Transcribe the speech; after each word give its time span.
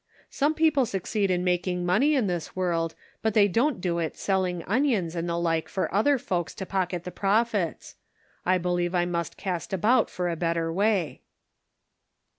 Some 0.31 0.55
people 0.55 0.87
succeed 0.87 1.29
in 1.29 1.43
making 1.43 1.85
money 1.85 2.15
in 2.15 2.25
this 2.25 2.55
world, 2.55 2.95
but 3.21 3.35
they 3.35 3.47
don't 3.47 3.79
do 3.79 3.99
it 3.99 4.17
selling 4.17 4.63
onions 4.63 5.15
and 5.15 5.29
the 5.29 5.37
like 5.37 5.69
for 5.69 5.93
other 5.93 6.17
folks 6.17 6.55
to 6.55 6.65
pocket 6.65 7.03
the 7.03 7.11
profits. 7.11 7.97
I 8.43 8.57
believe 8.57 8.95
I 8.95 9.05
must 9.05 9.37
cast 9.37 9.73
about 9.73 10.09
for 10.09 10.27
a 10.27 10.35
better 10.35 10.73
way." 10.73 11.21